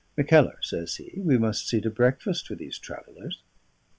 [0.17, 3.43] "Mackellar," says he, "we must see to breakfast for these travellers."